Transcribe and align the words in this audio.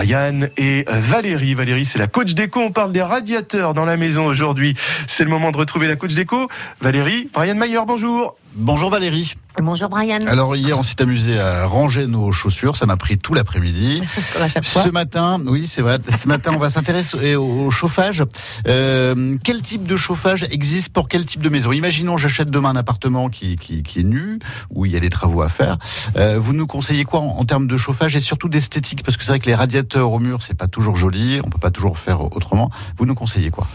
Brian 0.00 0.48
et 0.56 0.86
Valérie. 0.88 1.52
Valérie, 1.52 1.84
c'est 1.84 1.98
la 1.98 2.06
coach 2.06 2.32
déco. 2.32 2.58
On 2.60 2.72
parle 2.72 2.90
des 2.90 3.02
radiateurs 3.02 3.74
dans 3.74 3.84
la 3.84 3.98
maison 3.98 4.24
aujourd'hui. 4.24 4.74
C'est 5.06 5.24
le 5.24 5.30
moment 5.30 5.52
de 5.52 5.58
retrouver 5.58 5.88
la 5.88 5.96
coach 5.96 6.14
déco. 6.14 6.48
Valérie, 6.80 7.28
Brian 7.34 7.54
Mayer, 7.54 7.80
bonjour. 7.86 8.34
Bonjour 8.54 8.88
Valérie. 8.88 9.34
Bonjour 9.62 9.90
Brian. 9.90 10.26
Alors 10.26 10.56
hier 10.56 10.78
on 10.78 10.82
s'est 10.82 11.02
amusé 11.02 11.38
à 11.38 11.66
ranger 11.66 12.06
nos 12.06 12.32
chaussures, 12.32 12.76
ça 12.78 12.86
m'a 12.86 12.96
pris 12.96 13.18
tout 13.18 13.34
l'après-midi. 13.34 14.02
Comme 14.32 14.42
à 14.42 14.48
chaque 14.48 14.64
fois. 14.64 14.84
Ce 14.84 14.88
matin, 14.88 15.36
oui 15.46 15.66
c'est 15.66 15.82
vrai, 15.82 15.98
ce 16.18 16.28
matin 16.28 16.52
on 16.54 16.58
va 16.58 16.70
s'intéresser 16.70 17.36
au 17.36 17.70
chauffage. 17.70 18.24
Euh, 18.66 19.36
quel 19.44 19.60
type 19.60 19.86
de 19.86 19.96
chauffage 19.96 20.44
existe 20.44 20.90
pour 20.90 21.08
quel 21.08 21.26
type 21.26 21.42
de 21.42 21.48
maison? 21.50 21.72
Imaginons 21.72 22.16
j'achète 22.16 22.48
demain 22.48 22.70
un 22.70 22.76
appartement 22.76 23.28
qui, 23.28 23.56
qui, 23.56 23.82
qui, 23.82 24.00
est 24.00 24.04
nu, 24.04 24.38
où 24.70 24.86
il 24.86 24.92
y 24.92 24.96
a 24.96 25.00
des 25.00 25.10
travaux 25.10 25.42
à 25.42 25.48
faire. 25.48 25.78
Euh, 26.16 26.38
vous 26.40 26.54
nous 26.54 26.66
conseillez 26.66 27.04
quoi 27.04 27.20
en, 27.20 27.38
en, 27.38 27.44
termes 27.44 27.66
de 27.66 27.76
chauffage 27.76 28.16
et 28.16 28.20
surtout 28.20 28.48
d'esthétique? 28.48 29.02
Parce 29.04 29.16
que 29.16 29.24
c'est 29.24 29.32
vrai 29.32 29.40
que 29.40 29.46
les 29.46 29.54
radiateurs 29.54 30.10
au 30.10 30.18
mur 30.18 30.42
c'est 30.42 30.56
pas 30.56 30.68
toujours 30.68 30.96
joli, 30.96 31.40
on 31.44 31.50
peut 31.50 31.58
pas 31.58 31.70
toujours 31.70 31.98
faire 31.98 32.22
autrement. 32.22 32.70
Vous 32.96 33.04
nous 33.04 33.14
conseillez 33.14 33.50
quoi? 33.50 33.66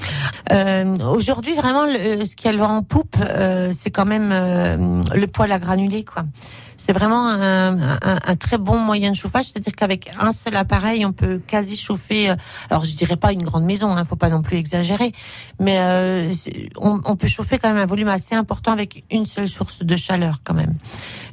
Euh, 0.51 0.95
Aujourd'hui 1.05 1.55
vraiment 1.55 1.85
le, 1.85 2.25
ce 2.25 2.35
qui 2.35 2.47
a 2.47 2.51
le 2.51 2.57
vent 2.57 2.77
en 2.77 2.83
poupe, 2.83 3.17
c'est 3.71 3.91
quand 3.91 4.05
même 4.05 4.29
le 5.13 5.27
poêle 5.27 5.51
à 5.51 5.59
granulés 5.75 6.03
quoi. 6.03 6.25
C'est 6.77 6.91
vraiment 6.93 7.27
un, 7.27 7.79
un, 7.79 7.97
un, 8.01 8.35
très 8.35 8.57
bon 8.57 8.77
moyen 8.77 9.11
de 9.11 9.15
chauffage, 9.15 9.45
c'est-à-dire 9.45 9.73
qu'avec 9.75 10.11
un 10.19 10.31
seul 10.31 10.55
appareil, 10.55 11.05
on 11.05 11.13
peut 11.13 11.39
quasi 11.39 11.77
chauffer. 11.77 12.29
Euh, 12.29 12.35
alors 12.69 12.83
je 12.83 12.95
dirais 12.95 13.15
pas 13.15 13.31
une 13.31 13.43
grande 13.43 13.63
maison, 13.63 13.95
hein, 13.95 14.03
faut 14.03 14.17
pas 14.17 14.29
non 14.29 14.41
plus 14.41 14.57
exagérer, 14.57 15.13
mais 15.59 15.79
euh, 15.79 16.33
on, 16.77 17.01
on, 17.05 17.15
peut 17.15 17.27
chauffer 17.27 17.59
quand 17.59 17.69
même 17.69 17.81
un 17.81 17.85
volume 17.85 18.09
assez 18.09 18.35
important 18.35 18.71
avec 18.71 19.03
une 19.09 19.25
seule 19.25 19.47
source 19.47 19.83
de 19.83 19.95
chaleur 19.95 20.41
quand 20.43 20.53
même. 20.53 20.73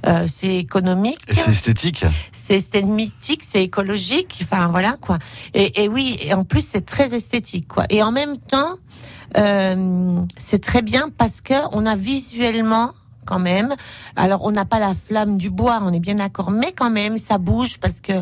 Euh, 0.06 0.26
c'est 0.28 0.56
économique. 0.56 1.18
Et 1.28 1.34
c'est 1.34 1.50
esthétique. 1.50 2.04
C'est 2.32 2.54
esthétique, 2.54 3.42
c'est 3.44 3.62
écologique. 3.62 4.40
Enfin 4.44 4.68
voilà 4.68 4.96
quoi. 5.00 5.18
Et, 5.54 5.82
et 5.82 5.88
oui, 5.88 6.16
et 6.22 6.34
en 6.34 6.44
plus 6.44 6.64
c'est 6.64 6.86
très 6.86 7.14
esthétique 7.14 7.68
quoi. 7.68 7.84
Et 7.90 8.02
en 8.02 8.12
même 8.12 8.36
temps, 8.38 8.76
euh, 9.36 10.16
c'est 10.38 10.62
très 10.62 10.82
bien 10.82 11.08
parce 11.16 11.40
que 11.40 11.54
on 11.72 11.86
a 11.86 11.96
visuellement 11.96 12.92
quand 13.24 13.38
même. 13.38 13.74
Alors 14.16 14.44
on 14.44 14.50
n'a 14.50 14.64
pas 14.64 14.78
la 14.78 14.94
flamme 14.94 15.36
du 15.36 15.50
bois, 15.50 15.80
on 15.82 15.92
est 15.92 16.00
bien 16.00 16.16
d'accord, 16.16 16.50
mais 16.50 16.72
quand 16.72 16.90
même 16.90 17.18
ça 17.18 17.38
bouge 17.38 17.78
parce 17.78 18.00
que 18.00 18.12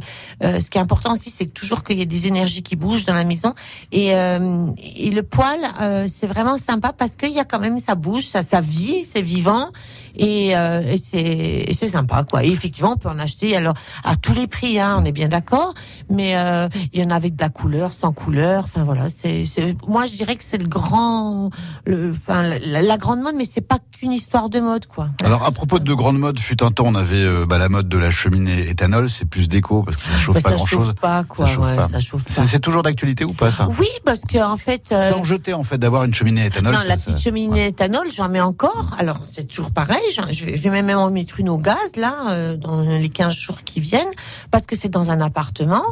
euh, 0.42 0.60
ce 0.60 0.70
qui 0.70 0.78
est 0.78 0.80
important 0.80 1.12
aussi, 1.12 1.30
c'est 1.30 1.46
toujours 1.46 1.82
qu'il 1.82 1.98
y 1.98 2.02
ait 2.02 2.06
des 2.06 2.26
énergies 2.26 2.62
qui 2.62 2.76
bougent 2.76 3.04
dans 3.04 3.14
la 3.14 3.24
maison. 3.24 3.54
Et, 3.92 4.14
euh, 4.14 4.66
le 5.10 5.22
poêle, 5.22 5.60
euh, 5.80 6.06
c'est 6.08 6.26
vraiment 6.26 6.56
sympa 6.56 6.92
parce 6.92 7.16
qu'il 7.16 7.32
y 7.32 7.40
a 7.40 7.44
quand 7.44 7.58
même 7.58 7.78
ça 7.78 7.94
bouge, 7.94 8.26
ça, 8.26 8.42
ça 8.42 8.60
vit, 8.60 9.04
c'est 9.04 9.22
vivant 9.22 9.68
et, 10.16 10.56
euh, 10.56 10.82
et 10.82 10.98
c'est 10.98 11.66
c'est 11.72 11.88
sympa 11.88 12.24
quoi. 12.24 12.44
Et 12.44 12.48
effectivement, 12.50 12.92
on 12.92 12.96
peut 12.96 13.08
en 13.08 13.18
acheter 13.18 13.56
alors 13.56 13.74
à 14.04 14.16
tous 14.16 14.34
les 14.34 14.46
prix, 14.46 14.78
hein, 14.78 14.96
on 15.00 15.04
est 15.04 15.12
bien 15.12 15.28
d'accord, 15.28 15.74
mais 16.08 16.36
euh, 16.36 16.68
il 16.92 17.02
y 17.02 17.06
en 17.06 17.10
a 17.10 17.14
avec 17.14 17.36
de 17.36 17.42
la 17.42 17.48
couleur, 17.48 17.92
sans 17.92 18.12
couleur. 18.12 18.64
Enfin 18.64 18.84
voilà, 18.84 19.08
c'est 19.10 19.44
moi 19.86 20.06
je 20.06 20.12
dirais 20.12 20.36
que 20.36 20.44
c'est 20.44 20.58
le 20.58 20.68
grand, 20.68 21.50
le, 21.86 22.10
enfin 22.10 22.42
la, 22.42 22.82
la 22.82 22.96
grande 22.96 23.20
mode, 23.20 23.34
mais 23.36 23.44
c'est 23.44 23.60
pas 23.60 23.78
qu'une 23.92 24.12
histoire 24.12 24.48
de 24.48 24.60
mode. 24.60 24.86
Quoi. 24.86 25.08
Alors 25.22 25.44
à 25.44 25.50
propos 25.50 25.78
de 25.78 25.94
grande 25.94 26.18
mode, 26.18 26.38
fut 26.38 26.62
un 26.62 26.70
temps 26.70 26.84
on 26.86 26.94
avait 26.94 27.16
euh, 27.16 27.46
bah, 27.46 27.58
la 27.58 27.68
mode 27.68 27.88
de 27.88 27.98
la 27.98 28.10
cheminée 28.10 28.68
éthanol, 28.68 29.10
c'est 29.10 29.24
plus 29.24 29.48
déco 29.48 29.82
parce 29.82 29.96
que 29.96 30.02
ça 30.02 30.18
chauffe 30.18 30.34
bah, 30.34 30.40
pas 30.42 30.50
ça 30.50 30.56
grand 30.56 30.66
chauffe 30.66 30.84
chose. 30.84 30.94
Pas, 31.00 31.24
quoi, 31.24 31.46
ça 31.46 31.54
chauffe 31.54 31.64
ouais, 31.64 31.76
pas. 31.76 31.88
Ça 31.88 32.00
chauffe 32.00 32.34
pas. 32.34 32.46
C'est 32.46 32.60
toujours 32.60 32.82
d'actualité 32.82 33.24
ou 33.24 33.32
pas 33.32 33.50
ça? 33.50 33.68
Oui, 33.78 33.88
parce 34.04 34.20
que 34.20 34.38
en 34.38 34.56
fait. 34.56 34.90
Euh... 34.92 35.10
Sans 35.10 35.24
jeter 35.24 35.54
en 35.54 35.64
fait 35.64 35.78
d'avoir 35.78 36.04
une 36.04 36.14
cheminée 36.14 36.46
éthanol. 36.46 36.74
Non, 36.74 36.80
la 36.86 36.96
petite 36.96 37.18
cheminée 37.18 37.52
ouais. 37.52 37.68
éthanol, 37.68 38.06
j'en 38.12 38.28
mets 38.28 38.40
encore. 38.40 38.96
Alors 38.98 39.18
c'est 39.32 39.46
toujours 39.46 39.70
pareil. 39.70 39.99
Je 40.10 40.44
vais, 40.44 40.56
je 40.56 40.62
vais 40.62 40.82
même 40.82 40.90
en 40.98 41.10
mettre 41.10 41.40
une 41.40 41.48
au 41.48 41.58
gaz 41.58 41.96
là 41.96 42.30
euh, 42.30 42.56
dans 42.56 42.82
les 42.82 43.08
15 43.08 43.32
jours 43.32 43.62
qui 43.62 43.80
viennent 43.80 44.10
parce 44.50 44.66
que 44.66 44.76
c'est 44.76 44.88
dans 44.88 45.10
un 45.10 45.20
appartement. 45.20 45.84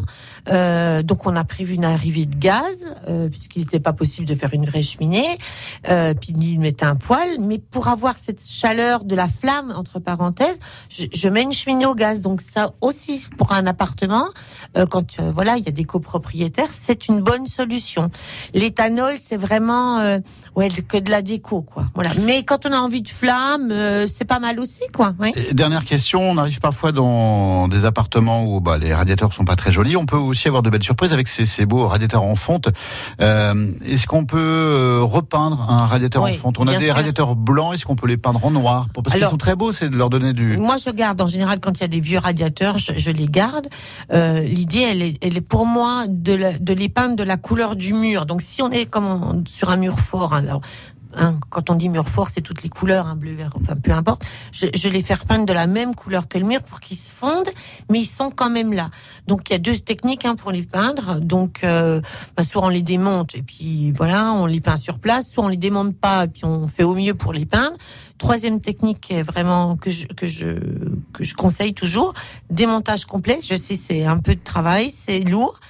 Euh, 0.48 1.02
donc 1.02 1.26
on 1.26 1.36
a 1.36 1.44
prévu 1.44 1.74
une 1.74 1.84
arrivée 1.84 2.26
de 2.26 2.36
gaz 2.36 2.96
euh, 3.08 3.28
puisqu'il 3.28 3.60
n'était 3.60 3.80
pas 3.80 3.92
possible 3.92 4.26
de 4.26 4.34
faire 4.34 4.54
une 4.54 4.66
vraie 4.66 4.82
cheminée. 4.82 5.38
Puis 6.20 6.32
de 6.32 6.58
mettre 6.58 6.84
un 6.84 6.96
poêle, 6.96 7.38
mais 7.40 7.58
pour 7.58 7.88
avoir 7.88 8.16
cette 8.16 8.44
chaleur 8.44 9.04
de 9.04 9.14
la 9.14 9.28
flamme 9.28 9.72
entre 9.76 9.98
parenthèses, 9.98 10.58
je, 10.88 11.06
je, 11.12 11.28
mets 11.28 11.42
une 11.42 11.52
cheminée 11.52 11.86
au 11.86 11.94
gaz. 11.94 12.20
Donc 12.20 12.40
ça 12.40 12.72
aussi 12.80 13.26
pour 13.36 13.52
un 13.52 13.66
appartement, 13.66 14.26
quand 14.90 15.20
voilà 15.20 15.56
il 15.56 15.64
y 15.64 15.68
a 15.68 15.72
des 15.72 15.84
copropriétaires, 15.84 16.70
c'est 16.72 17.08
une 17.08 17.20
bonne 17.20 17.46
solution. 17.46 18.10
L'éthanol 18.54 19.14
c'est 19.18 19.36
vraiment 19.36 20.18
ouais 20.56 20.68
que 20.68 20.98
de 20.98 21.10
la 21.10 21.22
déco 21.22 21.62
quoi. 21.62 21.86
Voilà. 21.94 22.10
Mais 22.22 22.44
quand 22.44 22.66
on 22.66 22.72
a 22.72 22.78
envie 22.78 23.02
de 23.02 23.08
flamme, 23.08 23.72
euh, 23.98 24.06
c'est 24.08 24.24
pas 24.24 24.38
mal 24.38 24.58
aussi 24.60 24.84
quoi. 24.92 25.14
Oui. 25.18 25.32
Dernière 25.52 25.84
question, 25.84 26.20
on 26.30 26.36
arrive 26.38 26.60
parfois 26.60 26.92
dans 26.92 27.68
des 27.68 27.84
appartements 27.84 28.44
où 28.44 28.60
bah, 28.60 28.78
les 28.78 28.94
radiateurs 28.94 29.32
sont 29.32 29.44
pas 29.44 29.56
très 29.56 29.72
jolis. 29.72 29.96
On 29.96 30.06
peut 30.06 30.16
aussi 30.16 30.48
avoir 30.48 30.62
de 30.62 30.70
belles 30.70 30.82
surprises 30.82 31.12
avec 31.12 31.28
ces, 31.28 31.46
ces 31.46 31.66
beaux 31.66 31.86
radiateurs 31.88 32.22
en 32.22 32.34
fonte. 32.34 32.68
Euh, 33.20 33.72
est-ce 33.84 34.06
qu'on 34.06 34.24
peut 34.24 35.00
repeindre 35.02 35.70
un 35.70 35.86
radiateur 35.86 36.22
oui, 36.22 36.34
en 36.34 36.38
fonte? 36.38 36.58
On 36.58 36.66
a 36.66 36.76
des 36.76 36.86
sûr. 36.86 36.94
radiateurs 36.94 37.34
blancs. 37.36 37.74
Est-ce 37.74 37.84
qu'on 37.84 37.96
peut 37.96 38.06
les 38.06 38.16
peindre 38.16 38.44
en 38.44 38.50
noir? 38.50 38.88
Parce 38.94 39.16
qu'ils 39.16 39.26
sont 39.26 39.36
très 39.36 39.56
beau, 39.56 39.72
c'est 39.72 39.88
de 39.88 39.96
leur 39.96 40.10
donner 40.10 40.32
du. 40.32 40.56
Moi, 40.56 40.76
je 40.76 40.90
garde 40.90 41.20
en 41.20 41.26
général 41.26 41.60
quand 41.60 41.78
il 41.78 41.80
y 41.80 41.84
a 41.84 41.88
des 41.88 42.00
vieux 42.00 42.18
radiateurs, 42.18 42.78
je, 42.78 42.92
je 42.96 43.10
les 43.10 43.26
garde. 43.26 43.68
Euh, 44.12 44.42
L'idée, 44.42 44.86
elle 44.90 45.02
est, 45.02 45.18
elle 45.22 45.36
est 45.36 45.42
pour 45.42 45.66
moi 45.66 46.04
de, 46.08 46.34
la, 46.34 46.58
de 46.58 46.72
les 46.72 46.88
peindre 46.88 47.16
de 47.16 47.22
la 47.22 47.36
couleur 47.36 47.76
du 47.76 47.94
mur. 47.94 48.26
Donc, 48.26 48.42
si 48.42 48.62
on 48.62 48.70
est 48.70 48.86
comme 48.86 49.06
on, 49.06 49.44
sur 49.48 49.70
un 49.70 49.76
mur 49.76 49.98
fort, 49.98 50.34
alors 50.34 50.60
Hein, 51.18 51.40
quand 51.50 51.68
on 51.70 51.74
dit 51.74 51.88
mur 51.88 52.08
fort, 52.08 52.28
c'est 52.28 52.40
toutes 52.40 52.62
les 52.62 52.68
couleurs, 52.68 53.06
hein, 53.06 53.16
bleu, 53.16 53.34
vert, 53.34 53.50
enfin 53.60 53.74
peu 53.74 53.90
importe. 53.90 54.24
Je, 54.52 54.66
je, 54.74 54.88
les 54.88 55.02
fais 55.02 55.14
repeindre 55.14 55.46
de 55.46 55.52
la 55.52 55.66
même 55.66 55.94
couleur 55.94 56.28
que 56.28 56.38
le 56.38 56.44
mur 56.44 56.62
pour 56.62 56.78
qu'ils 56.78 56.96
se 56.96 57.12
fondent, 57.12 57.50
mais 57.90 58.00
ils 58.00 58.06
sont 58.06 58.30
quand 58.30 58.50
même 58.50 58.72
là. 58.72 58.90
Donc 59.26 59.48
il 59.48 59.52
y 59.52 59.56
a 59.56 59.58
deux 59.58 59.76
techniques 59.78 60.24
hein, 60.24 60.36
pour 60.36 60.52
les 60.52 60.62
peindre. 60.62 61.20
Donc 61.20 61.64
euh, 61.64 62.00
bah, 62.36 62.44
soit 62.44 62.64
on 62.64 62.68
les 62.68 62.82
démonte 62.82 63.34
et 63.34 63.42
puis 63.42 63.90
voilà, 63.92 64.32
on 64.32 64.46
les 64.46 64.60
peint 64.60 64.76
sur 64.76 64.98
place, 64.98 65.28
soit 65.30 65.44
on 65.44 65.48
les 65.48 65.56
démonte 65.56 65.96
pas 65.96 66.24
et 66.24 66.28
puis 66.28 66.44
on 66.44 66.68
fait 66.68 66.84
au 66.84 66.94
mieux 66.94 67.14
pour 67.14 67.32
les 67.32 67.46
peindre. 67.46 67.76
Troisième 68.18 68.60
technique 68.60 69.00
qui 69.00 69.14
est 69.14 69.22
vraiment 69.22 69.76
que 69.76 69.90
je 69.90 70.06
que 70.08 70.26
je 70.26 70.46
que 71.12 71.24
je 71.24 71.34
conseille 71.34 71.74
toujours, 71.74 72.14
démontage 72.50 73.04
complet. 73.04 73.38
Je 73.42 73.54
sais 73.54 73.76
c'est 73.76 74.04
un 74.04 74.18
peu 74.18 74.34
de 74.34 74.40
travail, 74.42 74.90
c'est 74.90 75.20
lourd. 75.20 75.60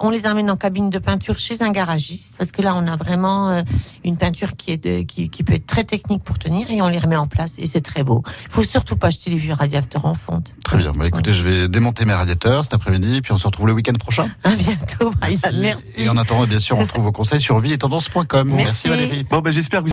On 0.00 0.10
les 0.10 0.26
amène 0.26 0.50
en 0.50 0.56
cabine 0.56 0.90
de 0.90 0.98
peinture 0.98 1.38
chez 1.38 1.62
un 1.62 1.70
garagiste 1.70 2.34
parce 2.36 2.52
que 2.52 2.62
là 2.62 2.74
on 2.76 2.86
a 2.86 2.96
vraiment 2.96 3.48
euh, 3.48 3.62
une 4.04 4.16
peinture 4.16 4.56
qui 4.56 4.72
est 4.72 4.76
de, 4.76 5.02
qui, 5.02 5.30
qui, 5.30 5.42
peut 5.42 5.54
être 5.54 5.66
très 5.66 5.84
technique 5.84 6.22
pour 6.22 6.38
tenir 6.38 6.70
et 6.70 6.82
on 6.82 6.88
les 6.88 6.98
remet 6.98 7.16
en 7.16 7.26
place 7.26 7.54
et 7.58 7.66
c'est 7.66 7.80
très 7.80 8.04
beau. 8.04 8.22
Il 8.44 8.50
faut 8.50 8.62
surtout 8.62 8.96
pas 8.96 9.06
acheter 9.06 9.30
les 9.30 9.36
vieux 9.36 9.54
radiateurs 9.54 10.04
en 10.04 10.14
fonte. 10.14 10.54
Très 10.62 10.78
bien. 10.78 10.92
Bah, 10.92 11.06
écoutez, 11.06 11.30
ouais. 11.30 11.36
je 11.36 11.42
vais 11.42 11.68
démonter 11.68 12.04
mes 12.04 12.12
radiateurs 12.12 12.64
cet 12.64 12.74
après-midi 12.74 13.20
puis 13.22 13.32
on 13.32 13.38
se 13.38 13.46
retrouve 13.46 13.66
le 13.66 13.72
week-end 13.72 13.94
prochain. 13.94 14.28
À 14.44 14.54
bientôt, 14.54 15.10
Brian. 15.10 15.38
Merci. 15.54 16.02
Et 16.02 16.08
en 16.08 16.16
attendant, 16.16 16.46
bien 16.46 16.58
sûr, 16.58 16.78
on 16.78 16.86
trouve 16.86 17.04
vos 17.04 17.12
conseils 17.12 17.40
sur 17.40 17.58
vie 17.58 17.72
et 17.72 17.78
tendance.com. 17.78 18.48
Merci. 18.48 18.64
Merci 18.64 18.88
Valérie. 18.88 19.24
Bon, 19.24 19.40
ben, 19.40 19.52
j'espère 19.52 19.80
que 19.80 19.86